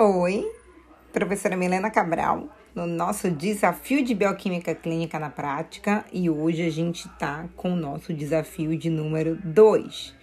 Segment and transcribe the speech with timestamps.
[0.00, 0.48] Oi,
[1.12, 7.08] professora Milena Cabral, no nosso desafio de bioquímica clínica na prática e hoje a gente
[7.08, 10.14] está com o nosso desafio de número 2.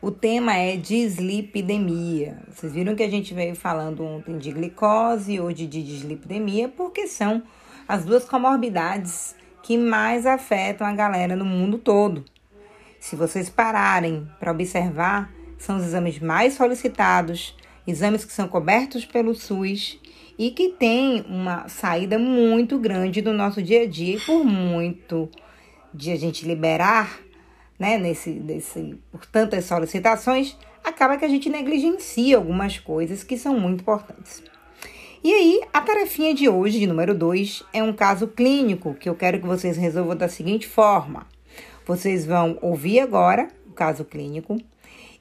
[0.00, 2.38] O tema é dislipidemia.
[2.48, 7.06] Vocês viram que a gente veio falando ontem de glicose e hoje de dislipidemia, porque
[7.06, 7.42] são
[7.86, 12.24] as duas comorbidades que mais afetam a galera no mundo todo.
[12.98, 17.54] Se vocês pararem para observar, são os exames mais solicitados,
[17.88, 19.98] exames que são cobertos pelo SUS
[20.38, 25.28] e que têm uma saída muito grande do nosso dia a dia e por muito
[25.92, 27.18] de a gente liberar,
[27.78, 33.58] né, nesse, nesse, por tantas solicitações, acaba que a gente negligencia algumas coisas que são
[33.58, 34.42] muito importantes.
[35.24, 39.14] E aí, a tarefinha de hoje, de número 2, é um caso clínico que eu
[39.14, 41.26] quero que vocês resolvam da seguinte forma.
[41.86, 44.58] Vocês vão ouvir agora o caso clínico,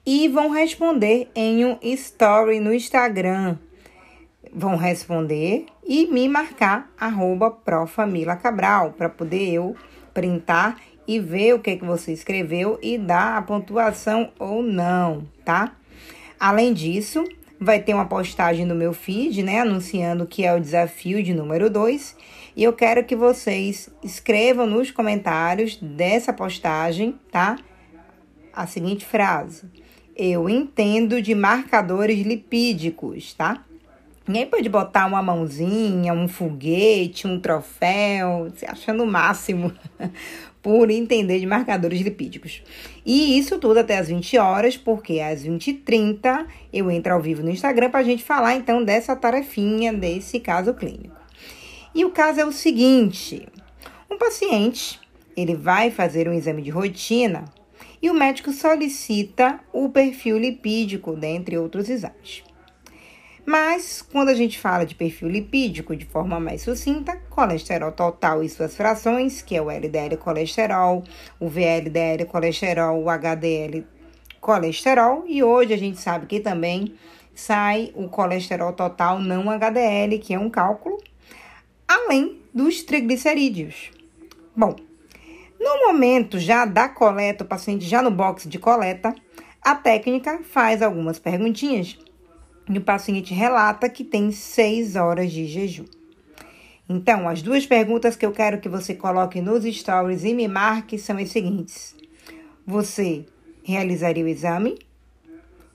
[0.08, 3.58] e vão responder em um story no Instagram.
[4.54, 7.52] Vão responder e me marcar arroba
[8.42, 9.76] Cabral para poder eu
[10.14, 15.76] printar e ver o que, que você escreveu e dar a pontuação ou não, tá?
[16.40, 17.26] Além disso,
[17.60, 21.70] vai ter uma postagem no meu feed, né, anunciando que é o desafio de número
[21.70, 22.16] 2,
[22.56, 27.58] e eu quero que vocês escrevam nos comentários dessa postagem, tá?
[28.54, 29.70] A seguinte frase:
[30.18, 33.64] eu entendo de marcadores lipídicos, tá?
[34.28, 39.72] Ninguém pode botar uma mãozinha, um foguete, um troféu, se achando o máximo
[40.62, 42.62] por entender de marcadores lipídicos.
[43.06, 47.50] E isso tudo até as 20 horas, porque às 20h30 eu entro ao vivo no
[47.50, 51.16] Instagram para a gente falar então dessa tarefinha, desse caso clínico.
[51.96, 53.48] E o caso é o seguinte:
[54.12, 55.00] um paciente
[55.38, 57.46] ele vai fazer um exame de rotina
[58.02, 62.44] e o médico solicita o perfil lipídico, dentre outros exames.
[63.46, 68.50] Mas, quando a gente fala de perfil lipídico de forma mais sucinta, colesterol total e
[68.50, 71.02] suas frações, que é o LDL colesterol,
[71.40, 73.86] o VLDL colesterol, o HDL
[74.42, 76.94] colesterol, e hoje a gente sabe que também
[77.34, 81.02] sai o colesterol total não HDL, que é um cálculo,
[81.88, 83.92] além dos triglicerídeos.
[84.54, 84.76] Bom,
[85.60, 89.14] no momento já da coleta, o paciente já no box de coleta,
[89.62, 91.98] a técnica faz algumas perguntinhas
[92.70, 95.86] e o paciente relata que tem seis horas de jejum.
[96.90, 100.98] Então, as duas perguntas que eu quero que você coloque nos stories e me marque
[100.98, 101.96] são as seguintes:
[102.66, 103.26] Você
[103.64, 104.78] realizaria o exame?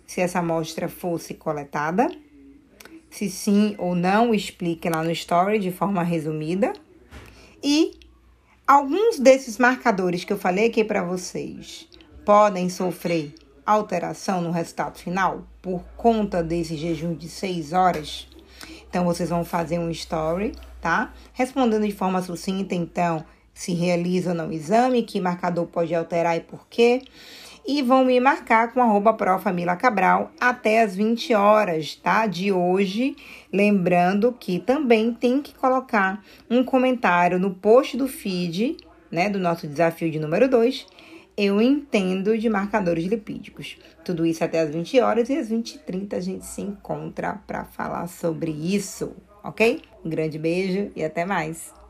[0.06, 2.08] Se essa amostra fosse coletada?
[3.10, 6.72] Se sim ou não, explique lá no story de forma resumida.
[7.62, 8.00] E
[8.66, 11.88] Alguns desses marcadores que eu falei aqui para vocês
[12.24, 13.34] podem sofrer
[13.66, 18.28] alteração no resultado final por conta desse jejum de 6 horas.
[18.88, 21.12] Então, vocês vão fazer um story, tá?
[21.32, 26.36] Respondendo de forma sucinta, então, se realiza ou não o exame, que marcador pode alterar
[26.36, 27.02] e por quê
[27.66, 29.16] e vão me marcar com arroba
[29.76, 32.26] Cabral até as 20 horas, tá?
[32.26, 33.16] De hoje.
[33.52, 38.76] Lembrando que também tem que colocar um comentário no post do feed,
[39.10, 39.28] né?
[39.28, 40.86] Do nosso desafio de número 2.
[41.36, 43.78] Eu entendo de marcadores lipídicos.
[44.04, 48.06] Tudo isso até as 20 horas e às 20h30 a gente se encontra para falar
[48.06, 49.80] sobre isso, ok?
[50.04, 51.81] Um grande beijo e até mais!